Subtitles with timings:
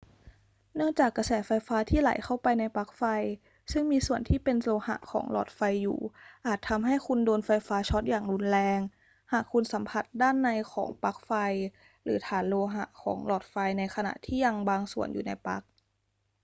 [0.75, 3.03] เนื่องจากกระแสไฟฟ้าที่ไหลเข้าไปในปลั๊กไฟ
[3.71, 5.99] ซึ่งมีส่วนที่เป็นโลหะของหลอดไฟอยู่
[6.45, 8.79] อาจทำให้คุณโดนไฟฟ้าช็อตอย่างรุนแรง
[9.33, 11.31] หากคุณสัมผัสด้านในของปลั๊กไฟ
[12.03, 15.63] หรือฐานโลหะของหลอดไฟในขณะที่ยังบางส่วนอยู่ในปลั๊ก